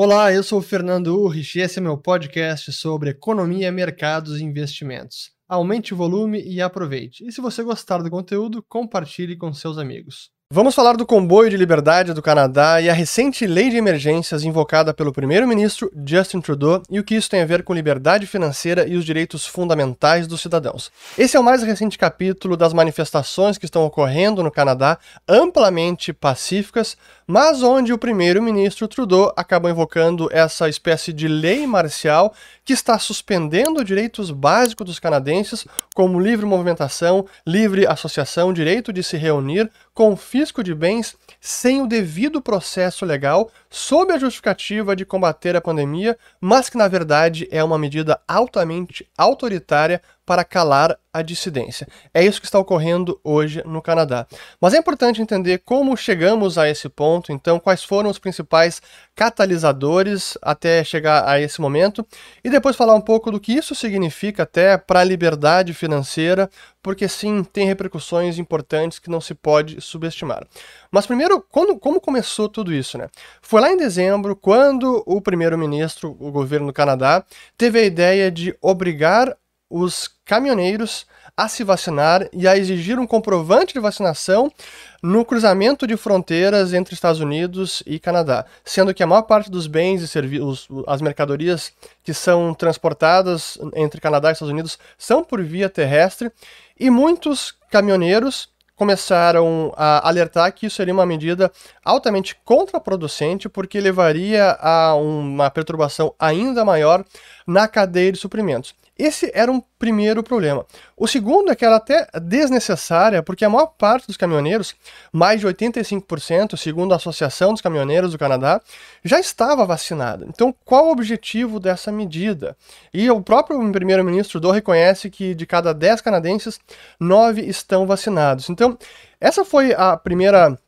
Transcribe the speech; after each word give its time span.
Olá, 0.00 0.32
eu 0.32 0.44
sou 0.44 0.60
o 0.60 0.62
Fernando 0.62 1.08
Urrich 1.08 1.58
e 1.58 1.60
esse 1.60 1.80
é 1.80 1.82
meu 1.82 1.98
podcast 1.98 2.72
sobre 2.72 3.10
economia, 3.10 3.72
mercados 3.72 4.38
e 4.38 4.44
investimentos. 4.44 5.32
Aumente 5.48 5.92
o 5.92 5.96
volume 5.96 6.40
e 6.40 6.62
aproveite. 6.62 7.26
E 7.26 7.32
se 7.32 7.40
você 7.40 7.64
gostar 7.64 7.98
do 8.00 8.08
conteúdo, 8.08 8.62
compartilhe 8.68 9.36
com 9.36 9.52
seus 9.52 9.76
amigos. 9.76 10.30
Vamos 10.50 10.74
falar 10.74 10.96
do 10.96 11.04
comboio 11.04 11.50
de 11.50 11.58
liberdade 11.58 12.14
do 12.14 12.22
Canadá 12.22 12.80
e 12.80 12.88
a 12.88 12.94
recente 12.94 13.46
lei 13.46 13.68
de 13.68 13.76
emergências 13.76 14.44
invocada 14.44 14.94
pelo 14.94 15.12
primeiro-ministro 15.12 15.90
Justin 16.06 16.40
Trudeau 16.40 16.80
e 16.88 16.98
o 16.98 17.04
que 17.04 17.16
isso 17.16 17.28
tem 17.28 17.42
a 17.42 17.44
ver 17.44 17.62
com 17.62 17.74
liberdade 17.74 18.26
financeira 18.26 18.88
e 18.88 18.96
os 18.96 19.04
direitos 19.04 19.44
fundamentais 19.44 20.26
dos 20.26 20.40
cidadãos. 20.40 20.90
Esse 21.18 21.36
é 21.36 21.40
o 21.40 21.44
mais 21.44 21.62
recente 21.62 21.98
capítulo 21.98 22.56
das 22.56 22.72
manifestações 22.72 23.58
que 23.58 23.66
estão 23.66 23.84
ocorrendo 23.84 24.42
no 24.42 24.50
Canadá, 24.50 24.98
amplamente 25.28 26.14
pacíficas, 26.14 26.96
mas 27.30 27.62
onde 27.62 27.92
o 27.92 27.98
primeiro-ministro 27.98 28.88
Trudeau 28.88 29.34
acabou 29.36 29.70
invocando 29.70 30.30
essa 30.32 30.66
espécie 30.66 31.12
de 31.12 31.28
lei 31.28 31.66
marcial 31.66 32.32
que 32.64 32.72
está 32.72 32.98
suspendendo 32.98 33.84
direitos 33.84 34.30
básicos 34.30 34.86
dos 34.86 34.98
canadenses, 34.98 35.66
como 35.94 36.18
livre 36.18 36.46
movimentação, 36.46 37.26
livre 37.46 37.86
associação, 37.86 38.50
direito 38.50 38.94
de 38.94 39.02
se 39.02 39.18
reunir, 39.18 39.70
confisco 39.92 40.64
de 40.64 40.74
bens 40.74 41.16
sem 41.38 41.82
o 41.82 41.86
devido 41.86 42.40
processo 42.40 43.04
legal, 43.04 43.50
sob 43.68 44.10
a 44.10 44.18
justificativa 44.18 44.96
de 44.96 45.04
combater 45.04 45.54
a 45.54 45.60
pandemia, 45.60 46.16
mas 46.40 46.70
que 46.70 46.78
na 46.78 46.88
verdade 46.88 47.46
é 47.50 47.62
uma 47.62 47.78
medida 47.78 48.18
altamente 48.26 49.06
autoritária 49.18 50.00
para 50.28 50.44
calar 50.44 50.98
a 51.10 51.22
dissidência. 51.22 51.88
É 52.12 52.22
isso 52.22 52.38
que 52.38 52.46
está 52.46 52.58
ocorrendo 52.58 53.18
hoje 53.24 53.62
no 53.64 53.80
Canadá. 53.80 54.26
Mas 54.60 54.74
é 54.74 54.76
importante 54.76 55.22
entender 55.22 55.62
como 55.64 55.96
chegamos 55.96 56.58
a 56.58 56.68
esse 56.68 56.86
ponto, 56.86 57.32
então, 57.32 57.58
quais 57.58 57.82
foram 57.82 58.10
os 58.10 58.18
principais 58.18 58.82
catalisadores 59.16 60.36
até 60.42 60.84
chegar 60.84 61.26
a 61.26 61.40
esse 61.40 61.62
momento, 61.62 62.06
e 62.44 62.50
depois 62.50 62.76
falar 62.76 62.94
um 62.94 63.00
pouco 63.00 63.30
do 63.30 63.40
que 63.40 63.54
isso 63.54 63.74
significa 63.74 64.42
até 64.42 64.76
para 64.76 65.00
a 65.00 65.04
liberdade 65.04 65.72
financeira, 65.72 66.50
porque 66.82 67.08
sim, 67.08 67.42
tem 67.42 67.66
repercussões 67.66 68.38
importantes 68.38 68.98
que 68.98 69.08
não 69.08 69.20
se 69.20 69.34
pode 69.34 69.80
subestimar. 69.80 70.46
Mas 70.90 71.06
primeiro, 71.06 71.42
quando, 71.50 71.78
como 71.78 72.02
começou 72.02 72.50
tudo 72.50 72.70
isso, 72.72 72.98
né? 72.98 73.08
Foi 73.40 73.62
lá 73.62 73.72
em 73.72 73.78
dezembro, 73.78 74.36
quando 74.36 75.02
o 75.06 75.22
primeiro-ministro, 75.22 76.14
o 76.20 76.30
governo 76.30 76.66
do 76.66 76.72
Canadá, 76.72 77.24
teve 77.56 77.80
a 77.80 77.84
ideia 77.84 78.30
de 78.30 78.54
obrigar 78.60 79.34
os 79.70 80.10
caminhoneiros 80.24 81.06
a 81.36 81.46
se 81.46 81.62
vacinar 81.62 82.28
e 82.32 82.48
a 82.48 82.56
exigir 82.56 82.98
um 82.98 83.06
comprovante 83.06 83.72
de 83.72 83.78
vacinação 83.78 84.52
no 85.00 85.24
cruzamento 85.24 85.86
de 85.86 85.96
fronteiras 85.96 86.72
entre 86.72 86.94
Estados 86.94 87.20
Unidos 87.20 87.80
e 87.86 88.00
Canadá, 88.00 88.44
sendo 88.64 88.92
que 88.92 89.04
a 89.04 89.06
maior 89.06 89.22
parte 89.22 89.48
dos 89.48 89.68
bens 89.68 90.02
e 90.02 90.08
serviços, 90.08 90.66
as 90.86 91.00
mercadorias 91.00 91.72
que 92.02 92.12
são 92.12 92.52
transportadas 92.54 93.56
entre 93.76 94.00
Canadá 94.00 94.30
e 94.30 94.32
Estados 94.32 94.52
Unidos 94.52 94.78
são 94.98 95.22
por 95.22 95.42
via 95.44 95.68
terrestre 95.68 96.32
e 96.78 96.90
muitos 96.90 97.54
caminhoneiros 97.70 98.48
começaram 98.74 99.72
a 99.76 100.08
alertar 100.08 100.52
que 100.52 100.66
isso 100.66 100.76
seria 100.76 100.94
uma 100.94 101.04
medida 101.04 101.50
altamente 101.84 102.36
contraproducente, 102.44 103.48
porque 103.48 103.80
levaria 103.80 104.56
a 104.60 104.94
uma 104.94 105.50
perturbação 105.50 106.14
ainda 106.16 106.64
maior 106.64 107.04
na 107.44 107.66
cadeia 107.66 108.12
de 108.12 108.18
suprimentos. 108.18 108.74
Esse 108.98 109.30
era 109.32 109.50
um 109.50 109.62
primeiro 109.78 110.24
problema. 110.24 110.66
O 110.96 111.06
segundo 111.06 111.52
é 111.52 111.54
que 111.54 111.64
ela 111.64 111.76
é 111.76 111.78
até 111.78 112.08
desnecessária, 112.20 113.22
porque 113.22 113.44
a 113.44 113.48
maior 113.48 113.66
parte 113.78 114.08
dos 114.08 114.16
caminhoneiros, 114.16 114.74
mais 115.12 115.40
de 115.40 115.46
85%, 115.46 116.56
segundo 116.56 116.92
a 116.92 116.96
Associação 116.96 117.52
dos 117.52 117.62
Caminhoneiros 117.62 118.10
do 118.10 118.18
Canadá, 118.18 118.60
já 119.04 119.20
estava 119.20 119.64
vacinada. 119.64 120.26
Então, 120.28 120.52
qual 120.64 120.86
o 120.86 120.90
objetivo 120.90 121.60
dessa 121.60 121.92
medida? 121.92 122.56
E 122.92 123.08
o 123.08 123.22
próprio 123.22 123.70
primeiro-ministro 123.70 124.40
do 124.40 124.50
reconhece 124.50 125.08
que 125.08 125.32
de 125.32 125.46
cada 125.46 125.72
10 125.72 126.00
canadenses, 126.00 126.58
9 126.98 127.42
estão 127.42 127.86
vacinados. 127.86 128.50
Então, 128.50 128.76
essa 129.20 129.44
foi 129.44 129.72
a 129.74 129.96
primeira 129.96 130.58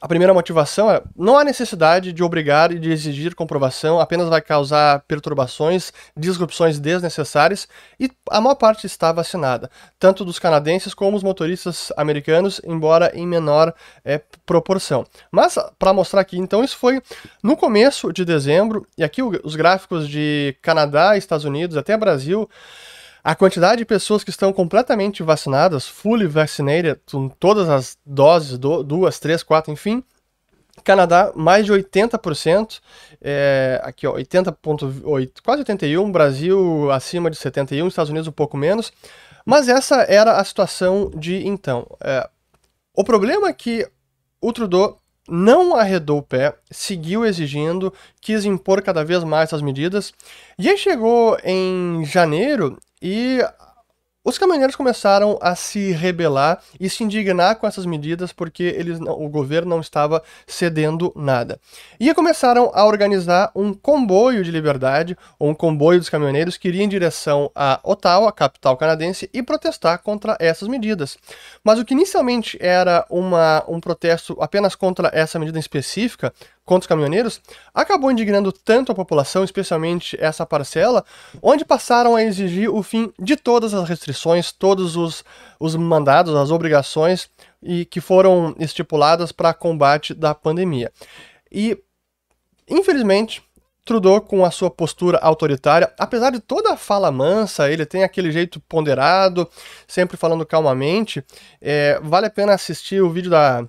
a 0.00 0.08
primeira 0.08 0.34
motivação 0.34 0.90
é 0.90 1.02
não 1.16 1.36
há 1.38 1.44
necessidade 1.44 2.12
de 2.12 2.22
obrigar 2.22 2.72
e 2.72 2.78
de 2.78 2.90
exigir 2.90 3.34
comprovação, 3.34 4.00
apenas 4.00 4.28
vai 4.28 4.40
causar 4.40 5.00
perturbações, 5.08 5.92
disrupções 6.16 6.78
desnecessárias 6.78 7.68
e 7.98 8.10
a 8.30 8.40
maior 8.40 8.54
parte 8.54 8.86
está 8.86 9.12
vacinada, 9.12 9.70
tanto 9.98 10.24
dos 10.24 10.38
canadenses 10.38 10.94
como 10.94 11.16
os 11.16 11.22
motoristas 11.22 11.92
americanos, 11.96 12.60
embora 12.64 13.10
em 13.14 13.26
menor 13.26 13.74
é, 14.04 14.20
proporção. 14.44 15.06
Mas 15.30 15.56
para 15.78 15.92
mostrar 15.92 16.20
aqui, 16.20 16.38
então, 16.38 16.62
isso 16.62 16.76
foi 16.76 17.02
no 17.42 17.56
começo 17.56 18.12
de 18.12 18.24
dezembro, 18.24 18.86
e 18.96 19.04
aqui 19.04 19.22
os 19.22 19.56
gráficos 19.56 20.08
de 20.08 20.56
Canadá, 20.62 21.16
Estados 21.16 21.44
Unidos, 21.44 21.76
até 21.76 21.96
Brasil. 21.96 22.48
A 23.26 23.34
quantidade 23.34 23.78
de 23.78 23.84
pessoas 23.84 24.22
que 24.22 24.30
estão 24.30 24.52
completamente 24.52 25.20
vacinadas, 25.20 25.88
fully 25.88 26.28
vaccinated, 26.28 27.00
com 27.10 27.28
todas 27.28 27.68
as 27.68 27.98
doses, 28.06 28.56
do, 28.56 28.84
duas, 28.84 29.18
três, 29.18 29.42
quatro, 29.42 29.72
enfim, 29.72 30.00
Canadá, 30.84 31.32
mais 31.34 31.66
de 31.66 31.72
80%, 31.72 32.78
é, 33.20 33.80
aqui 33.82 34.06
ó, 34.06 34.14
80.8, 34.14 35.42
quase 35.44 35.62
81, 35.62 36.12
Brasil 36.12 36.88
acima 36.92 37.28
de 37.28 37.36
71, 37.36 37.88
Estados 37.88 38.10
Unidos 38.10 38.28
um 38.28 38.32
pouco 38.32 38.56
menos, 38.56 38.92
mas 39.44 39.68
essa 39.68 40.02
era 40.02 40.36
a 40.36 40.44
situação 40.44 41.10
de 41.12 41.44
então. 41.48 41.84
É, 42.00 42.30
o 42.94 43.02
problema 43.02 43.48
é 43.48 43.52
que 43.52 43.90
o 44.40 44.52
Trudeau 44.52 45.00
não 45.28 45.74
arredou 45.74 46.18
o 46.18 46.22
pé, 46.22 46.54
seguiu 46.70 47.26
exigindo, 47.26 47.92
quis 48.20 48.44
impor 48.44 48.82
cada 48.82 49.04
vez 49.04 49.24
mais 49.24 49.48
essas 49.48 49.62
medidas, 49.62 50.14
e 50.56 50.70
aí 50.70 50.78
chegou 50.78 51.36
em 51.42 52.04
janeiro 52.04 52.78
e 53.08 53.40
os 54.24 54.36
caminhoneiros 54.36 54.74
começaram 54.74 55.38
a 55.40 55.54
se 55.54 55.92
rebelar 55.92 56.60
e 56.80 56.90
se 56.90 57.04
indignar 57.04 57.54
com 57.54 57.64
essas 57.64 57.86
medidas 57.86 58.32
porque 58.32 58.64
eles, 58.64 58.98
o 59.00 59.28
governo 59.28 59.70
não 59.70 59.80
estava 59.80 60.20
cedendo 60.44 61.12
nada. 61.14 61.60
E 62.00 62.12
começaram 62.12 62.72
a 62.74 62.84
organizar 62.84 63.52
um 63.54 63.72
comboio 63.72 64.42
de 64.42 64.50
liberdade, 64.50 65.16
ou 65.38 65.50
um 65.50 65.54
comboio 65.54 66.00
dos 66.00 66.08
caminhoneiros 66.08 66.56
que 66.56 66.66
iria 66.66 66.82
em 66.82 66.88
direção 66.88 67.48
a 67.54 67.78
Ottawa, 67.84 68.32
capital 68.32 68.76
canadense, 68.76 69.30
e 69.32 69.40
protestar 69.44 70.02
contra 70.02 70.36
essas 70.40 70.66
medidas. 70.66 71.16
Mas 71.62 71.78
o 71.78 71.84
que 71.84 71.94
inicialmente 71.94 72.58
era 72.60 73.06
uma, 73.08 73.62
um 73.68 73.78
protesto 73.78 74.36
apenas 74.40 74.74
contra 74.74 75.08
essa 75.14 75.38
medida 75.38 75.60
específica, 75.60 76.34
contra 76.66 76.84
os 76.84 76.86
caminhoneiros, 76.88 77.40
acabou 77.72 78.10
indignando 78.10 78.50
tanto 78.50 78.90
a 78.90 78.94
população, 78.94 79.44
especialmente 79.44 80.16
essa 80.20 80.44
parcela, 80.44 81.04
onde 81.40 81.64
passaram 81.64 82.16
a 82.16 82.22
exigir 82.22 82.68
o 82.68 82.82
fim 82.82 83.12
de 83.18 83.36
todas 83.36 83.72
as 83.72 83.88
restrições, 83.88 84.50
todos 84.50 84.96
os, 84.96 85.24
os 85.60 85.76
mandados, 85.76 86.34
as 86.34 86.50
obrigações 86.50 87.30
e 87.62 87.84
que 87.84 88.00
foram 88.00 88.54
estipuladas 88.58 89.30
para 89.30 89.54
combate 89.54 90.12
da 90.12 90.34
pandemia. 90.34 90.92
E, 91.50 91.78
infelizmente, 92.68 93.42
Trudeau, 93.84 94.20
com 94.20 94.44
a 94.44 94.50
sua 94.50 94.68
postura 94.68 95.18
autoritária, 95.18 95.92
apesar 95.96 96.30
de 96.30 96.40
toda 96.40 96.72
a 96.72 96.76
fala 96.76 97.12
mansa, 97.12 97.70
ele 97.70 97.86
tem 97.86 98.02
aquele 98.02 98.32
jeito 98.32 98.58
ponderado, 98.58 99.48
sempre 99.86 100.16
falando 100.16 100.44
calmamente. 100.44 101.24
É, 101.62 102.00
vale 102.02 102.26
a 102.26 102.30
pena 102.30 102.52
assistir 102.52 103.00
o 103.00 103.08
vídeo 103.08 103.30
da 103.30 103.64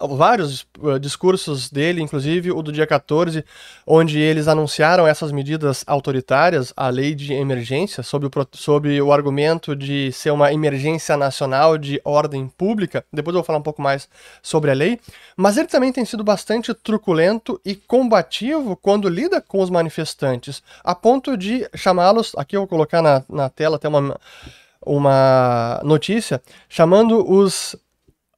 vários 0.00 0.66
uh, 0.78 0.98
discursos 0.98 1.70
dele, 1.70 2.02
inclusive 2.02 2.50
o 2.50 2.60
do 2.62 2.72
dia 2.72 2.86
14, 2.86 3.44
onde 3.86 4.18
eles 4.18 4.48
anunciaram 4.48 5.06
essas 5.06 5.30
medidas 5.30 5.84
autoritárias, 5.86 6.72
a 6.76 6.88
lei 6.88 7.14
de 7.14 7.32
emergência, 7.32 8.02
sob 8.02 8.26
o, 8.26 8.30
sob 8.52 9.00
o 9.00 9.12
argumento 9.12 9.76
de 9.76 10.10
ser 10.12 10.30
uma 10.30 10.52
emergência 10.52 11.16
nacional 11.16 11.78
de 11.78 12.00
ordem 12.04 12.48
pública. 12.48 13.04
Depois 13.12 13.34
eu 13.34 13.40
vou 13.40 13.46
falar 13.46 13.58
um 13.58 13.62
pouco 13.62 13.80
mais 13.80 14.08
sobre 14.42 14.70
a 14.70 14.74
lei. 14.74 14.98
Mas 15.36 15.56
ele 15.56 15.68
também 15.68 15.92
tem 15.92 16.04
sido 16.04 16.24
bastante 16.24 16.74
truculento 16.74 17.60
e 17.64 17.74
combativo 17.74 18.76
quando 18.76 19.08
lida 19.08 19.40
com 19.40 19.60
os 19.60 19.70
manifestantes, 19.70 20.62
a 20.82 20.94
ponto 20.94 21.36
de 21.36 21.68
chamá-los. 21.74 22.32
Aqui 22.36 22.56
eu 22.56 22.60
vou 22.62 22.68
colocar 22.68 23.00
na, 23.00 23.22
na 23.28 23.48
tela 23.48 23.76
até 23.76 23.88
uma, 23.88 24.18
uma 24.84 25.80
notícia, 25.84 26.42
chamando 26.68 27.28
os 27.28 27.76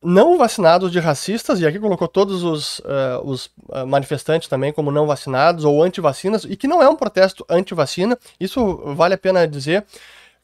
não 0.02 0.38
vacinados 0.38 0.92
de 0.92 1.00
racistas, 1.00 1.60
e 1.60 1.66
aqui 1.66 1.78
colocou 1.78 2.06
todos 2.06 2.44
os, 2.44 2.78
uh, 2.80 3.20
os 3.24 3.46
uh, 3.46 3.86
manifestantes 3.86 4.48
também 4.48 4.72
como 4.72 4.92
não 4.92 5.06
vacinados 5.06 5.64
ou 5.64 5.82
anti-vacinas, 5.82 6.44
e 6.44 6.56
que 6.56 6.68
não 6.68 6.82
é 6.82 6.88
um 6.88 6.96
protesto 6.96 7.44
anti-vacina, 7.48 8.16
isso 8.38 8.76
vale 8.94 9.14
a 9.14 9.18
pena 9.18 9.46
dizer. 9.46 9.84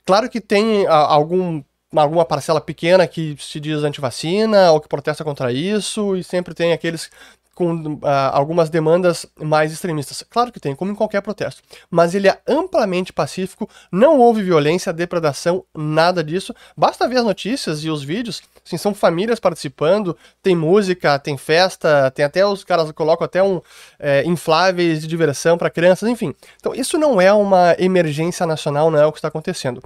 Claro 0.04 0.28
que 0.28 0.40
tem 0.40 0.84
uh, 0.86 0.90
algum, 0.90 1.62
alguma 1.94 2.24
parcela 2.24 2.60
pequena 2.60 3.06
que 3.06 3.36
se 3.38 3.60
diz 3.60 3.84
anti-vacina 3.84 4.72
ou 4.72 4.80
que 4.80 4.88
protesta 4.88 5.22
contra 5.22 5.52
isso, 5.52 6.16
e 6.16 6.24
sempre 6.24 6.52
tem 6.52 6.72
aqueles 6.72 7.10
com 7.54 7.74
uh, 7.74 8.00
algumas 8.32 8.68
demandas 8.68 9.26
mais 9.40 9.72
extremistas. 9.72 10.24
Claro 10.28 10.52
que 10.52 10.60
tem, 10.60 10.74
como 10.74 10.92
em 10.92 10.94
qualquer 10.94 11.20
protesto. 11.20 11.62
Mas 11.90 12.14
ele 12.14 12.28
é 12.28 12.38
amplamente 12.46 13.12
pacífico, 13.12 13.68
não 13.90 14.18
houve 14.18 14.42
violência, 14.42 14.92
depredação, 14.92 15.64
nada 15.74 16.22
disso. 16.22 16.54
Basta 16.76 17.08
ver 17.08 17.18
as 17.18 17.24
notícias 17.24 17.84
e 17.84 17.90
os 17.90 18.02
vídeos. 18.02 18.42
São 18.64 18.94
famílias 18.94 19.38
participando, 19.38 20.16
tem 20.42 20.56
música, 20.56 21.18
tem 21.18 21.36
festa, 21.36 22.10
tem 22.10 22.24
até 22.24 22.44
os 22.44 22.64
caras 22.64 22.90
colocam 22.92 23.24
até 23.24 23.42
um 23.42 23.60
é, 23.98 24.24
infláveis 24.24 25.02
de 25.02 25.06
diversão 25.06 25.56
para 25.56 25.70
crianças, 25.70 26.08
enfim. 26.08 26.34
Então 26.56 26.74
isso 26.74 26.98
não 26.98 27.20
é 27.20 27.32
uma 27.32 27.76
emergência 27.78 28.46
nacional, 28.46 28.90
não 28.90 28.98
é 28.98 29.06
o 29.06 29.12
que 29.12 29.18
está 29.18 29.28
acontecendo. 29.28 29.82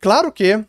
Claro 0.00 0.30
que 0.30 0.62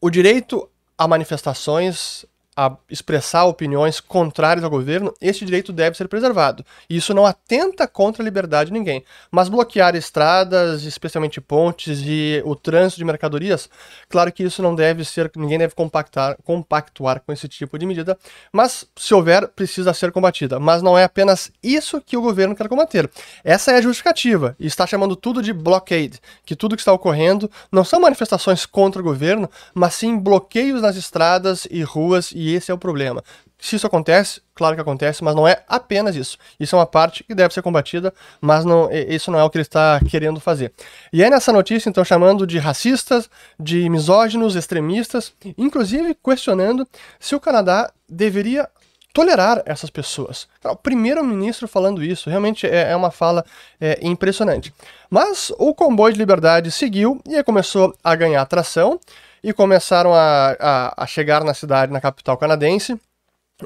o 0.00 0.10
direito 0.10 0.68
a 0.98 1.06
manifestações 1.06 2.24
a 2.56 2.74
expressar 2.88 3.44
opiniões 3.44 4.00
contrárias 4.00 4.64
ao 4.64 4.70
governo, 4.70 5.12
este 5.20 5.44
direito 5.44 5.72
deve 5.72 5.96
ser 5.96 6.08
preservado. 6.08 6.64
E 6.88 6.96
isso 6.96 7.12
não 7.12 7.26
atenta 7.26 7.86
contra 7.86 8.22
a 8.22 8.24
liberdade 8.24 8.70
de 8.70 8.72
ninguém. 8.72 9.04
Mas 9.30 9.50
bloquear 9.50 9.94
estradas, 9.94 10.84
especialmente 10.84 11.38
pontes 11.38 12.00
e 12.02 12.40
o 12.46 12.56
trânsito 12.56 12.98
de 12.98 13.04
mercadorias, 13.04 13.68
claro 14.08 14.32
que 14.32 14.42
isso 14.42 14.62
não 14.62 14.74
deve 14.74 15.04
ser, 15.04 15.30
ninguém 15.36 15.58
deve 15.58 15.74
compactar, 15.74 16.38
compactuar 16.44 17.20
com 17.20 17.32
esse 17.32 17.46
tipo 17.46 17.78
de 17.78 17.84
medida, 17.84 18.16
mas 18.50 18.86
se 18.96 19.12
houver, 19.12 19.48
precisa 19.48 19.92
ser 19.92 20.10
combatida. 20.10 20.58
Mas 20.58 20.80
não 20.80 20.96
é 20.96 21.04
apenas 21.04 21.52
isso 21.62 22.00
que 22.00 22.16
o 22.16 22.22
governo 22.22 22.56
quer 22.56 22.68
combater. 22.68 23.10
Essa 23.44 23.72
é 23.72 23.76
a 23.76 23.82
justificativa, 23.82 24.56
e 24.58 24.66
está 24.66 24.86
chamando 24.86 25.14
tudo 25.14 25.42
de 25.42 25.52
blockade, 25.52 26.20
que 26.46 26.56
tudo 26.56 26.74
que 26.74 26.80
está 26.80 26.92
ocorrendo 26.92 27.50
não 27.70 27.84
são 27.84 28.00
manifestações 28.00 28.64
contra 28.64 29.02
o 29.02 29.04
governo, 29.04 29.50
mas 29.74 29.94
sim 29.94 30.18
bloqueios 30.18 30.80
nas 30.80 30.96
estradas 30.96 31.66
e 31.70 31.82
ruas 31.82 32.32
e 32.34 32.45
e 32.46 32.54
esse 32.54 32.70
é 32.70 32.74
o 32.74 32.78
problema. 32.78 33.22
Se 33.58 33.74
isso 33.74 33.86
acontece, 33.86 34.40
claro 34.54 34.76
que 34.76 34.80
acontece, 34.80 35.24
mas 35.24 35.34
não 35.34 35.48
é 35.48 35.64
apenas 35.66 36.14
isso. 36.14 36.38
Isso 36.60 36.76
é 36.76 36.78
uma 36.78 36.86
parte 36.86 37.24
que 37.24 37.34
deve 37.34 37.52
ser 37.52 37.62
combatida, 37.62 38.14
mas 38.40 38.64
não, 38.64 38.88
isso 38.92 39.30
não 39.30 39.38
é 39.38 39.44
o 39.44 39.50
que 39.50 39.56
ele 39.58 39.62
está 39.62 40.00
querendo 40.08 40.38
fazer. 40.38 40.72
E 41.12 41.22
é 41.24 41.30
nessa 41.30 41.52
notícia, 41.52 41.88
então, 41.88 42.04
chamando 42.04 42.46
de 42.46 42.58
racistas, 42.58 43.28
de 43.58 43.88
misóginos, 43.88 44.54
extremistas, 44.54 45.32
inclusive 45.58 46.14
questionando 46.22 46.86
se 47.18 47.34
o 47.34 47.40
Canadá 47.40 47.90
deveria 48.08 48.68
tolerar 49.12 49.62
essas 49.64 49.88
pessoas. 49.88 50.46
O 50.62 50.76
primeiro-ministro 50.76 51.66
falando 51.66 52.04
isso 52.04 52.28
realmente 52.28 52.66
é, 52.66 52.90
é 52.90 52.96
uma 52.96 53.10
fala 53.10 53.46
é, 53.80 53.98
impressionante. 54.02 54.72
Mas 55.08 55.50
o 55.58 55.74
comboio 55.74 56.12
de 56.12 56.18
liberdade 56.18 56.70
seguiu 56.70 57.18
e 57.26 57.42
começou 57.42 57.96
a 58.04 58.14
ganhar 58.14 58.42
atração 58.42 59.00
e 59.46 59.52
começaram 59.52 60.12
a, 60.12 60.56
a, 60.58 61.04
a 61.04 61.06
chegar 61.06 61.44
na 61.44 61.54
cidade, 61.54 61.92
na 61.92 62.00
capital 62.00 62.36
canadense 62.36 63.00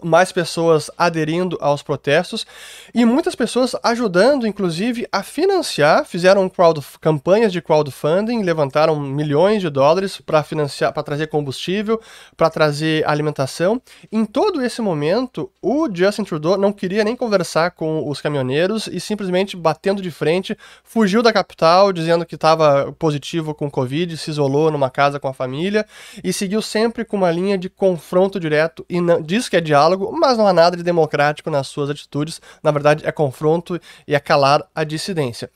mais 0.05 0.31
pessoas 0.31 0.89
aderindo 0.97 1.59
aos 1.61 1.83
protestos 1.83 2.47
e 2.95 3.05
muitas 3.05 3.35
pessoas 3.35 3.75
ajudando, 3.83 4.47
inclusive, 4.47 5.07
a 5.11 5.23
financiar, 5.23 6.05
fizeram 6.05 6.49
crowd, 6.49 6.81
campanhas 7.01 7.53
de 7.53 7.61
crowdfunding, 7.61 8.43
levantaram 8.43 8.99
milhões 9.01 9.61
de 9.61 9.69
dólares 9.69 10.21
para 10.21 10.45
financiar, 10.45 10.93
para 10.93 11.03
trazer 11.03 11.27
combustível, 11.27 12.01
para 12.37 12.49
trazer 12.49 13.05
alimentação. 13.07 13.83
Em 14.13 14.25
todo 14.25 14.65
esse 14.65 14.81
momento, 14.81 15.51
o 15.61 15.89
Justin 15.93 16.23
Trudeau 16.23 16.57
não 16.57 16.73
queria 16.73 17.03
nem 17.03 17.17
conversar 17.17 17.73
com 17.73 18.09
os 18.09 18.21
caminhoneiros 18.21 18.87
e 18.87 19.01
simplesmente 19.01 19.57
batendo 19.57 20.01
de 20.01 20.11
frente, 20.11 20.57
fugiu 20.85 21.21
da 21.21 21.33
capital, 21.33 21.93
dizendo 21.93 22.25
que 22.25 22.37
estava 22.37 22.93
positivo 22.93 23.55
com 23.55 23.69
Covid, 23.69 24.17
se 24.17 24.31
isolou 24.31 24.71
numa 24.71 24.89
casa 24.89 25.19
com 25.19 25.27
a 25.27 25.35
família 25.35 25.85
e 26.23 26.33
seguiu 26.33 26.63
sempre 26.63 27.05
com 27.05 27.17
uma 27.17 27.31
linha 27.33 27.59
de 27.59 27.69
confronto 27.69 28.39
direto 28.39 28.87
e 28.89 29.01
não, 29.01 29.21
diz 29.21 29.49
que 29.49 29.57
é 29.57 29.61
diálogo 29.61 29.80
diálogo, 29.81 30.13
mas 30.13 30.37
não 30.37 30.47
há 30.47 30.53
nada 30.53 30.77
de 30.77 30.83
democrático 30.83 31.51
nas 31.51 31.69
suas 31.69 31.89
atitudes. 31.89 32.41
Na 32.63 32.71
verdade, 32.71 33.07
é 33.07 33.13
confronto 33.13 33.81
e 34.07 34.15
é 34.15 34.21
calar 34.21 34.67
a 34.75 34.85
dissidência. 34.85 35.51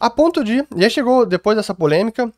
A 0.00 0.10
ponto 0.10 0.42
de, 0.42 0.66
e 0.74 0.84
aí 0.84 0.90
chegou 0.90 1.26
depois 1.26 1.56
dessa 1.56 1.74
polêmica, 1.74 2.32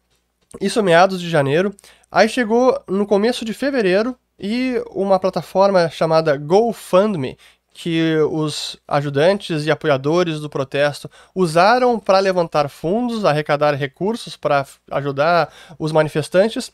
isso 0.61 0.82
meados 0.82 1.20
de 1.20 1.29
janeiro, 1.31 1.75
aí 2.11 2.29
chegou 2.29 2.79
no 2.88 3.06
começo 3.06 3.44
de 3.44 3.55
fevereiro 3.55 4.17
e 4.38 4.82
uma 4.91 5.19
plataforma 5.19 5.88
chamada 5.88 6.37
GoFundMe, 6.37 7.38
que 7.73 8.17
os 8.31 8.79
ajudantes 8.88 9.67
e 9.67 9.70
apoiadores 9.70 10.41
do 10.41 10.49
protesto 10.49 11.11
usaram 11.35 11.99
para 11.99 12.19
levantar 12.20 12.70
fundos, 12.70 13.23
arrecadar 13.23 13.75
recursos 13.75 14.35
para 14.35 14.67
ajudar 14.91 15.52
os 15.79 15.93
manifestantes. 15.93 16.73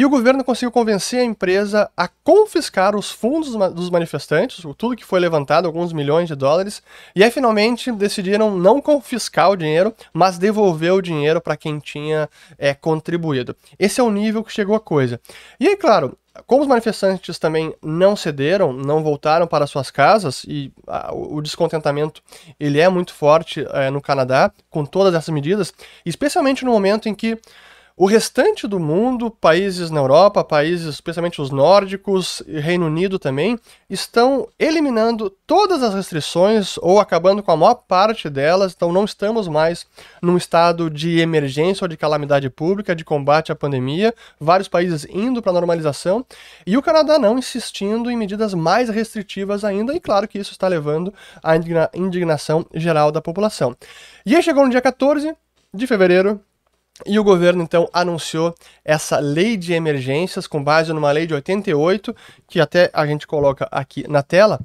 E 0.00 0.04
o 0.06 0.08
governo 0.08 0.42
conseguiu 0.42 0.72
convencer 0.72 1.20
a 1.20 1.24
empresa 1.24 1.90
a 1.94 2.08
confiscar 2.08 2.96
os 2.96 3.10
fundos 3.10 3.54
dos 3.74 3.90
manifestantes, 3.90 4.64
tudo 4.78 4.96
que 4.96 5.04
foi 5.04 5.20
levantado, 5.20 5.66
alguns 5.66 5.92
milhões 5.92 6.26
de 6.26 6.34
dólares, 6.34 6.82
e 7.14 7.22
aí 7.22 7.30
finalmente 7.30 7.92
decidiram 7.92 8.56
não 8.56 8.80
confiscar 8.80 9.50
o 9.50 9.56
dinheiro, 9.56 9.94
mas 10.10 10.38
devolver 10.38 10.94
o 10.94 11.02
dinheiro 11.02 11.38
para 11.38 11.54
quem 11.54 11.78
tinha 11.78 12.30
é, 12.56 12.72
contribuído. 12.72 13.54
Esse 13.78 14.00
é 14.00 14.02
o 14.02 14.10
nível 14.10 14.42
que 14.42 14.50
chegou 14.50 14.74
a 14.74 14.80
coisa. 14.80 15.20
E 15.60 15.68
aí, 15.68 15.76
claro, 15.76 16.16
como 16.46 16.62
os 16.62 16.68
manifestantes 16.68 17.38
também 17.38 17.74
não 17.82 18.16
cederam, 18.16 18.72
não 18.72 19.02
voltaram 19.02 19.46
para 19.46 19.66
suas 19.66 19.90
casas 19.90 20.44
e 20.48 20.72
o 21.12 21.42
descontentamento 21.42 22.22
ele 22.58 22.80
é 22.80 22.88
muito 22.88 23.12
forte 23.12 23.66
é, 23.74 23.90
no 23.90 24.00
Canadá 24.00 24.50
com 24.70 24.82
todas 24.86 25.12
essas 25.12 25.28
medidas, 25.28 25.74
especialmente 26.06 26.64
no 26.64 26.72
momento 26.72 27.06
em 27.06 27.14
que 27.14 27.38
o 28.00 28.06
restante 28.06 28.66
do 28.66 28.80
mundo, 28.80 29.30
países 29.30 29.90
na 29.90 30.00
Europa, 30.00 30.42
países, 30.42 30.86
especialmente 30.86 31.38
os 31.38 31.50
nórdicos, 31.50 32.42
e 32.46 32.58
Reino 32.58 32.86
Unido 32.86 33.18
também, 33.18 33.58
estão 33.90 34.48
eliminando 34.58 35.28
todas 35.46 35.82
as 35.82 35.92
restrições 35.92 36.78
ou 36.78 36.98
acabando 36.98 37.42
com 37.42 37.52
a 37.52 37.56
maior 37.58 37.74
parte 37.74 38.30
delas. 38.30 38.72
Então 38.74 38.90
não 38.90 39.04
estamos 39.04 39.48
mais 39.48 39.86
num 40.22 40.38
estado 40.38 40.88
de 40.88 41.20
emergência 41.20 41.84
ou 41.84 41.88
de 41.88 41.96
calamidade 41.98 42.48
pública, 42.48 42.96
de 42.96 43.04
combate 43.04 43.52
à 43.52 43.54
pandemia. 43.54 44.14
Vários 44.40 44.66
países 44.66 45.06
indo 45.10 45.42
para 45.42 45.50
a 45.50 45.56
normalização 45.56 46.24
e 46.66 46.78
o 46.78 46.82
Canadá 46.82 47.18
não 47.18 47.38
insistindo 47.38 48.10
em 48.10 48.16
medidas 48.16 48.54
mais 48.54 48.88
restritivas 48.88 49.62
ainda. 49.62 49.94
E 49.94 50.00
claro 50.00 50.26
que 50.26 50.38
isso 50.38 50.52
está 50.52 50.66
levando 50.68 51.12
à 51.42 51.54
indignação 51.94 52.64
geral 52.74 53.12
da 53.12 53.20
população. 53.20 53.76
E 54.24 54.34
aí 54.34 54.42
chegou 54.42 54.64
no 54.64 54.70
dia 54.70 54.80
14 54.80 55.34
de 55.74 55.86
fevereiro 55.86 56.40
e 57.06 57.18
o 57.18 57.24
governo 57.24 57.62
então 57.62 57.88
anunciou 57.92 58.54
essa 58.84 59.18
lei 59.18 59.56
de 59.56 59.72
emergências 59.72 60.46
com 60.46 60.62
base 60.62 60.92
numa 60.92 61.10
lei 61.10 61.26
de 61.26 61.34
88, 61.34 62.14
que 62.48 62.60
até 62.60 62.90
a 62.92 63.06
gente 63.06 63.26
coloca 63.26 63.68
aqui 63.70 64.06
na 64.08 64.22
tela, 64.22 64.60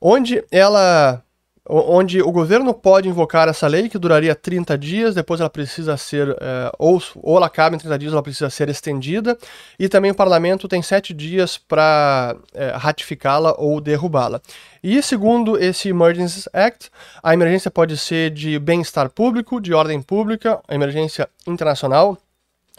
onde 0.00 0.44
ela 0.50 1.22
onde 1.70 2.20
o 2.20 2.32
governo 2.32 2.74
pode 2.74 3.08
invocar 3.08 3.48
essa 3.48 3.68
lei 3.68 3.88
que 3.88 3.98
duraria 3.98 4.34
30 4.34 4.76
dias, 4.76 5.14
depois 5.14 5.40
ela 5.40 5.48
precisa 5.48 5.96
ser, 5.96 6.28
é, 6.40 6.72
ou, 6.78 7.00
ou 7.22 7.36
ela 7.36 7.46
acaba 7.46 7.76
em 7.76 7.78
30 7.78 7.98
dias, 7.98 8.12
ela 8.12 8.22
precisa 8.22 8.50
ser 8.50 8.68
estendida, 8.68 9.38
e 9.78 9.88
também 9.88 10.10
o 10.10 10.14
parlamento 10.14 10.66
tem 10.66 10.82
7 10.82 11.14
dias 11.14 11.56
para 11.56 12.36
é, 12.52 12.70
ratificá-la 12.70 13.54
ou 13.56 13.80
derrubá-la. 13.80 14.40
E 14.82 15.00
segundo 15.00 15.56
esse 15.56 15.88
Emergency 15.90 16.48
Act, 16.52 16.90
a 17.22 17.32
emergência 17.32 17.70
pode 17.70 17.96
ser 17.96 18.30
de 18.30 18.58
bem-estar 18.58 19.08
público, 19.08 19.60
de 19.60 19.72
ordem 19.72 20.02
pública, 20.02 20.60
emergência 20.68 21.28
internacional, 21.46 22.18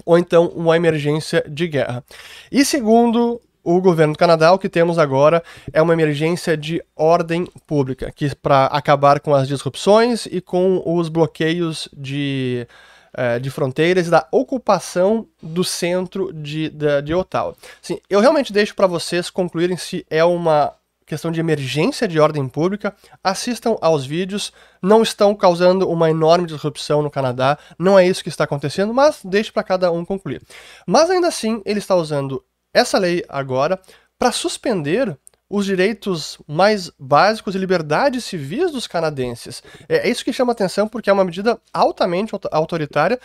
ou 0.05 0.17
então 0.17 0.47
uma 0.47 0.75
emergência 0.75 1.43
de 1.47 1.67
guerra. 1.67 2.03
E 2.51 2.65
segundo 2.65 3.39
o 3.63 3.79
governo 3.79 4.13
do 4.13 4.19
Canadá, 4.19 4.51
o 4.51 4.59
que 4.59 4.69
temos 4.69 4.97
agora 4.97 5.43
é 5.71 5.81
uma 5.81 5.93
emergência 5.93 6.57
de 6.57 6.83
ordem 6.95 7.47
pública, 7.67 8.11
que 8.11 8.33
para 8.35 8.65
acabar 8.65 9.19
com 9.19 9.33
as 9.33 9.47
disrupções 9.47 10.25
e 10.25 10.41
com 10.41 10.81
os 10.85 11.09
bloqueios 11.09 11.87
de, 11.93 12.67
uh, 13.13 13.39
de 13.39 13.49
fronteiras 13.49 14.09
da 14.09 14.27
ocupação 14.31 15.27
do 15.41 15.63
centro 15.63 16.33
de, 16.33 16.69
de, 16.69 17.01
de 17.01 17.13
Ottawa. 17.13 17.55
Assim, 17.83 17.99
eu 18.09 18.19
realmente 18.19 18.51
deixo 18.51 18.75
para 18.75 18.87
vocês 18.87 19.29
concluírem 19.29 19.77
se 19.77 20.05
é 20.09 20.23
uma 20.23 20.73
questão 21.11 21.29
de 21.29 21.41
emergência 21.41 22.07
de 22.07 22.21
ordem 22.21 22.47
pública, 22.47 22.95
assistam 23.21 23.75
aos 23.81 24.05
vídeos, 24.05 24.53
não 24.81 25.03
estão 25.03 25.35
causando 25.35 25.89
uma 25.89 26.09
enorme 26.09 26.47
disrupção 26.47 27.01
no 27.01 27.11
Canadá, 27.11 27.57
não 27.77 27.99
é 27.99 28.07
isso 28.07 28.23
que 28.23 28.29
está 28.29 28.45
acontecendo, 28.45 28.93
mas 28.93 29.19
deixe 29.21 29.51
para 29.51 29.61
cada 29.61 29.91
um 29.91 30.05
concluir. 30.05 30.41
Mas 30.87 31.09
ainda 31.09 31.27
assim, 31.27 31.61
ele 31.65 31.79
está 31.79 31.95
usando 31.95 32.41
essa 32.73 32.97
lei 32.97 33.23
agora 33.27 33.79
para 34.17 34.31
suspender 34.31 35.17
os 35.49 35.65
direitos 35.65 36.37
mais 36.47 36.89
básicos 36.97 37.53
e 37.53 37.57
liberdades 37.57 38.23
civis 38.23 38.71
dos 38.71 38.87
canadenses. 38.87 39.61
É, 39.89 40.07
é 40.07 40.09
isso 40.09 40.23
que 40.23 40.31
chama 40.31 40.53
atenção 40.53 40.87
porque 40.87 41.09
é 41.09 41.13
uma 41.13 41.25
medida 41.25 41.59
altamente 41.73 42.33
autoritária 42.51 43.19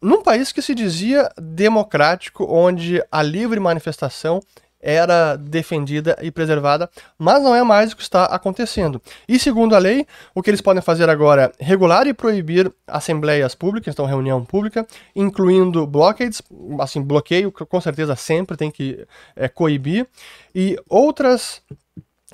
num 0.00 0.22
país 0.22 0.50
que 0.50 0.62
se 0.62 0.74
dizia 0.74 1.30
democrático, 1.36 2.44
onde 2.44 3.02
a 3.10 3.22
livre 3.22 3.60
manifestação 3.60 4.40
era 4.82 5.36
defendida 5.36 6.18
e 6.20 6.30
preservada, 6.30 6.90
mas 7.16 7.42
não 7.42 7.54
é 7.54 7.62
mais 7.62 7.92
o 7.92 7.96
que 7.96 8.02
está 8.02 8.24
acontecendo. 8.24 9.00
E 9.28 9.38
segundo 9.38 9.76
a 9.76 9.78
lei, 9.78 10.06
o 10.34 10.42
que 10.42 10.50
eles 10.50 10.60
podem 10.60 10.82
fazer 10.82 11.08
agora 11.08 11.52
é 11.58 11.64
regular 11.64 12.06
e 12.06 12.12
proibir 12.12 12.70
assembleias 12.86 13.54
públicas, 13.54 13.94
então 13.94 14.04
reunião 14.04 14.44
pública, 14.44 14.86
incluindo 15.14 15.86
blockades, 15.86 16.42
assim, 16.80 17.00
bloqueio, 17.00 17.52
com 17.52 17.80
certeza 17.80 18.16
sempre 18.16 18.56
tem 18.56 18.70
que 18.70 19.06
é, 19.36 19.48
coibir, 19.48 20.06
e 20.54 20.76
outras 20.88 21.62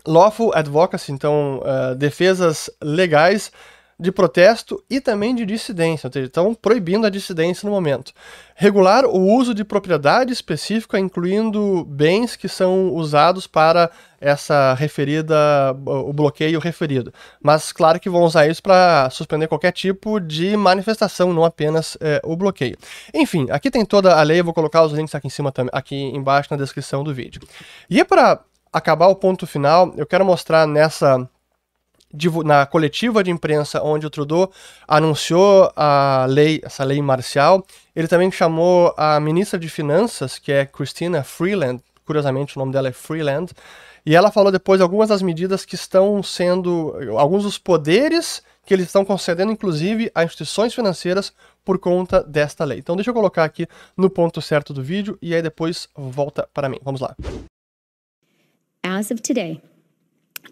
lawful 0.06 0.52
advocacy, 0.54 1.12
então 1.12 1.60
uh, 1.60 1.94
defesas 1.94 2.70
legais 2.82 3.52
de 4.00 4.12
protesto 4.12 4.82
e 4.88 5.00
também 5.00 5.34
de 5.34 5.44
dissidência, 5.44 6.06
ou 6.06 6.12
seja, 6.12 6.26
estão 6.26 6.54
proibindo 6.54 7.04
a 7.04 7.10
dissidência 7.10 7.66
no 7.66 7.74
momento. 7.74 8.12
Regular 8.54 9.04
o 9.04 9.18
uso 9.18 9.52
de 9.52 9.64
propriedade 9.64 10.32
específica, 10.32 10.98
incluindo 11.00 11.84
bens 11.84 12.36
que 12.36 12.48
são 12.48 12.90
usados 12.90 13.48
para 13.48 13.90
essa 14.20 14.74
referida, 14.74 15.36
o 15.84 16.12
bloqueio 16.12 16.60
referido. 16.60 17.12
Mas 17.42 17.72
claro 17.72 17.98
que 17.98 18.08
vão 18.08 18.22
usar 18.22 18.46
isso 18.46 18.62
para 18.62 19.10
suspender 19.10 19.48
qualquer 19.48 19.72
tipo 19.72 20.20
de 20.20 20.56
manifestação, 20.56 21.32
não 21.32 21.44
apenas 21.44 21.96
é, 22.00 22.20
o 22.24 22.36
bloqueio. 22.36 22.76
Enfim, 23.12 23.48
aqui 23.50 23.68
tem 23.68 23.84
toda 23.84 24.14
a 24.14 24.22
lei, 24.22 24.40
eu 24.40 24.44
vou 24.44 24.54
colocar 24.54 24.84
os 24.84 24.92
links 24.92 25.14
aqui 25.14 25.26
em 25.26 25.30
cima 25.30 25.52
aqui 25.72 25.96
embaixo 25.96 26.48
na 26.52 26.56
descrição 26.56 27.02
do 27.02 27.12
vídeo. 27.12 27.42
E 27.90 28.04
para 28.04 28.40
acabar 28.72 29.08
o 29.08 29.16
ponto 29.16 29.46
final, 29.46 29.92
eu 29.96 30.06
quero 30.06 30.24
mostrar 30.24 30.66
nessa 30.66 31.28
na 32.44 32.64
coletiva 32.66 33.22
de 33.22 33.30
imprensa 33.30 33.82
onde 33.82 34.06
o 34.06 34.10
Trudeau 34.10 34.50
anunciou 34.86 35.70
a 35.76 36.26
lei, 36.28 36.60
essa 36.64 36.84
lei 36.84 37.00
marcial, 37.02 37.66
ele 37.94 38.08
também 38.08 38.30
chamou 38.30 38.94
a 38.96 39.20
ministra 39.20 39.58
de 39.58 39.68
Finanças, 39.68 40.38
que 40.38 40.50
é 40.50 40.64
Christina 40.64 41.22
Freeland, 41.22 41.82
curiosamente 42.06 42.56
o 42.56 42.60
nome 42.60 42.72
dela 42.72 42.88
é 42.88 42.92
Freeland, 42.92 43.52
e 44.06 44.16
ela 44.16 44.30
falou 44.30 44.50
depois 44.50 44.80
algumas 44.80 45.10
das 45.10 45.20
medidas 45.20 45.66
que 45.66 45.74
estão 45.74 46.22
sendo, 46.22 46.94
alguns 47.18 47.42
dos 47.42 47.58
poderes 47.58 48.42
que 48.64 48.74
eles 48.74 48.86
estão 48.86 49.04
concedendo, 49.04 49.50
inclusive, 49.50 50.10
a 50.14 50.24
instituições 50.24 50.74
financeiras 50.74 51.32
por 51.64 51.78
conta 51.78 52.22
desta 52.22 52.64
lei. 52.64 52.78
Então 52.78 52.96
deixa 52.96 53.10
eu 53.10 53.14
colocar 53.14 53.44
aqui 53.44 53.66
no 53.96 54.10
ponto 54.10 54.40
certo 54.40 54.72
do 54.72 54.82
vídeo 54.82 55.18
e 55.20 55.34
aí 55.34 55.42
depois 55.42 55.88
volta 55.94 56.48
para 56.52 56.68
mim. 56.68 56.78
Vamos 56.82 57.00
lá. 57.00 57.14
As 58.82 59.10
of 59.10 59.20
today, 59.20 59.60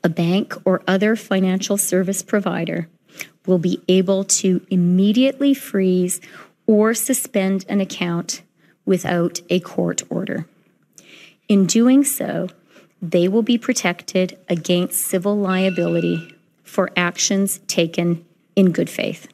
a 0.07 0.09
bank 0.09 0.55
or 0.65 0.85
other 0.87 1.17
financial 1.17 1.77
service 1.77 2.23
provider 2.23 2.89
will 3.45 3.59
be 3.59 3.83
able 3.89 4.23
to 4.23 4.65
immediately 4.71 5.53
freeze 5.53 6.21
or 6.65 6.95
suspend 6.95 7.65
an 7.69 7.81
account 7.81 8.41
without 8.85 9.41
a 9.51 9.59
court 9.59 10.05
order. 10.09 10.47
In 11.49 11.67
doing 11.67 12.05
so, 12.05 12.49
they 13.03 13.27
will 13.27 13.43
be 13.43 13.59
protected 13.59 14.39
against 14.49 15.03
civil 15.03 15.37
liability 15.37 16.33
for 16.63 16.93
actions 16.97 17.59
taken 17.67 18.25
in 18.55 18.71
good 18.71 18.89
faith. 18.89 19.27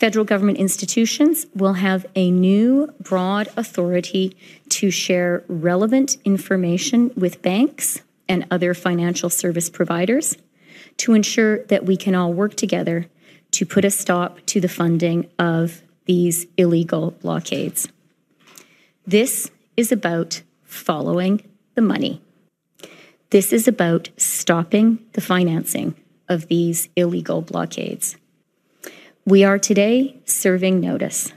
Federal 0.00 0.24
government 0.24 0.58
institutions 0.58 1.46
will 1.54 1.74
have 1.74 2.06
a 2.16 2.32
new 2.32 2.92
broad 2.98 3.46
authority 3.56 4.36
to 4.68 4.90
share 4.90 5.44
relevant 5.46 6.16
information 6.24 7.12
with 7.14 7.40
banks 7.40 8.00
and 8.30 8.46
other 8.48 8.74
financial 8.74 9.28
service 9.28 9.68
providers 9.68 10.36
to 10.96 11.14
ensure 11.14 11.64
that 11.64 11.84
we 11.84 11.96
can 11.96 12.14
all 12.14 12.32
work 12.32 12.54
together 12.54 13.06
to 13.50 13.66
put 13.66 13.84
a 13.84 13.90
stop 13.90 14.38
to 14.46 14.60
the 14.60 14.68
funding 14.68 15.28
of 15.36 15.82
these 16.04 16.46
illegal 16.56 17.10
blockades. 17.10 17.88
This 19.04 19.50
is 19.76 19.90
about 19.90 20.42
following 20.62 21.42
the 21.74 21.82
money. 21.82 22.22
This 23.30 23.52
is 23.52 23.66
about 23.66 24.10
stopping 24.16 25.04
the 25.14 25.20
financing 25.20 25.96
of 26.28 26.46
these 26.46 26.88
illegal 26.94 27.42
blockades. 27.42 28.16
We 29.24 29.42
are 29.42 29.58
today 29.58 30.20
serving 30.24 30.80
notice. 30.80 31.32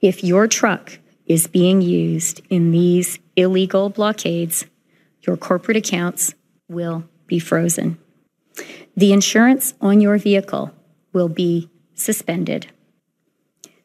If 0.00 0.24
your 0.24 0.48
truck 0.48 0.98
is 1.26 1.46
being 1.46 1.82
used 1.82 2.40
in 2.48 2.70
these 2.70 3.18
illegal 3.36 3.90
blockades, 3.90 4.64
your 5.22 5.36
corporate 5.36 5.76
accounts 5.76 6.34
will 6.68 7.04
be 7.26 7.38
frozen. 7.38 7.98
The 8.96 9.12
insurance 9.12 9.74
on 9.80 10.00
your 10.00 10.18
vehicle 10.18 10.72
will 11.12 11.28
be 11.28 11.70
suspended. 11.94 12.66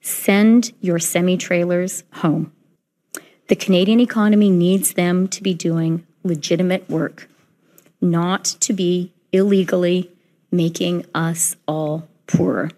Send 0.02 0.74
your 0.82 1.00
semi 1.00 1.38
trailers 1.38 2.04
home. 2.14 2.52
The 3.48 3.56
Canadian 3.56 4.00
economy 4.00 4.50
needs 4.50 4.94
them 4.94 5.28
to 5.30 5.44
be 5.44 5.54
doing 5.54 6.06
legitimate 6.24 6.90
work, 6.90 7.30
not 8.02 8.46
to 8.62 8.74
be 8.74 9.14
illegally 9.32 10.12
making 10.52 11.06
us 11.14 11.56
all 11.68 12.08
poorer. 12.28 12.72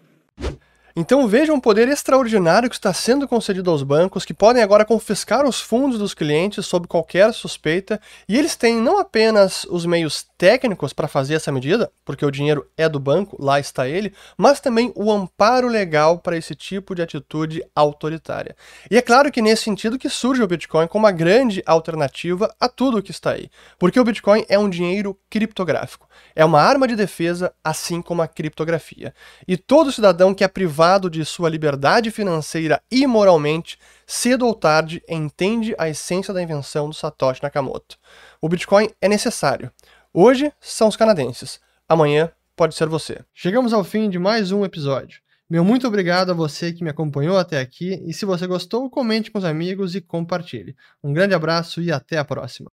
Então 1.00 1.28
veja 1.28 1.52
um 1.52 1.60
poder 1.60 1.86
extraordinário 1.86 2.68
que 2.68 2.74
está 2.74 2.92
sendo 2.92 3.28
concedido 3.28 3.70
aos 3.70 3.84
bancos, 3.84 4.24
que 4.24 4.34
podem 4.34 4.64
agora 4.64 4.84
confiscar 4.84 5.46
os 5.46 5.60
fundos 5.60 5.96
dos 5.96 6.12
clientes 6.12 6.66
sob 6.66 6.88
qualquer 6.88 7.32
suspeita, 7.32 8.00
e 8.28 8.36
eles 8.36 8.56
têm 8.56 8.74
não 8.80 8.98
apenas 8.98 9.62
os 9.70 9.86
meios 9.86 10.26
técnicos 10.36 10.92
para 10.92 11.06
fazer 11.06 11.34
essa 11.34 11.52
medida, 11.52 11.88
porque 12.04 12.26
o 12.26 12.30
dinheiro 12.32 12.68
é 12.76 12.88
do 12.88 12.98
banco, 12.98 13.36
lá 13.38 13.60
está 13.60 13.88
ele, 13.88 14.12
mas 14.36 14.58
também 14.58 14.92
o 14.96 15.12
amparo 15.12 15.68
legal 15.68 16.18
para 16.18 16.36
esse 16.36 16.56
tipo 16.56 16.96
de 16.96 17.02
atitude 17.02 17.62
autoritária. 17.76 18.56
E 18.90 18.96
é 18.96 19.02
claro 19.02 19.30
que 19.30 19.40
nesse 19.40 19.62
sentido 19.62 20.00
que 20.00 20.08
surge 20.08 20.42
o 20.42 20.48
Bitcoin 20.48 20.88
como 20.88 21.04
uma 21.04 21.12
grande 21.12 21.62
alternativa 21.64 22.52
a 22.58 22.68
tudo 22.68 22.98
o 22.98 23.02
que 23.02 23.12
está 23.12 23.34
aí, 23.34 23.48
porque 23.78 24.00
o 24.00 24.04
Bitcoin 24.04 24.44
é 24.48 24.58
um 24.58 24.68
dinheiro 24.68 25.16
criptográfico, 25.30 26.08
é 26.34 26.44
uma 26.44 26.60
arma 26.60 26.88
de 26.88 26.96
defesa 26.96 27.54
assim 27.62 28.02
como 28.02 28.20
a 28.20 28.26
criptografia. 28.26 29.14
E 29.46 29.56
todo 29.56 29.92
cidadão 29.92 30.34
que 30.34 30.42
é 30.42 30.48
privado 30.48 30.87
privado 30.88 31.10
de 31.10 31.22
sua 31.22 31.50
liberdade 31.50 32.10
financeira 32.10 32.80
e 32.90 33.06
moralmente, 33.06 33.78
cedo 34.06 34.46
ou 34.46 34.54
tarde 34.54 35.02
entende 35.06 35.74
a 35.76 35.86
essência 35.86 36.32
da 36.32 36.42
invenção 36.42 36.88
do 36.88 36.94
Satoshi 36.94 37.42
Nakamoto. 37.42 37.98
O 38.40 38.48
Bitcoin 38.48 38.88
é 38.98 39.06
necessário. 39.06 39.70
Hoje 40.14 40.50
são 40.58 40.88
os 40.88 40.96
canadenses, 40.96 41.60
amanhã 41.86 42.30
pode 42.56 42.74
ser 42.74 42.88
você. 42.88 43.20
Chegamos 43.34 43.74
ao 43.74 43.84
fim 43.84 44.08
de 44.08 44.18
mais 44.18 44.50
um 44.50 44.64
episódio. 44.64 45.20
Meu 45.50 45.62
muito 45.62 45.86
obrigado 45.86 46.30
a 46.30 46.34
você 46.34 46.72
que 46.72 46.82
me 46.82 46.88
acompanhou 46.88 47.36
até 47.36 47.60
aqui 47.60 48.02
e 48.06 48.14
se 48.14 48.24
você 48.24 48.46
gostou, 48.46 48.88
comente 48.88 49.30
com 49.30 49.38
os 49.38 49.44
amigos 49.44 49.94
e 49.94 50.00
compartilhe. 50.00 50.74
Um 51.04 51.12
grande 51.12 51.34
abraço 51.34 51.82
e 51.82 51.92
até 51.92 52.16
a 52.16 52.24
próxima. 52.24 52.70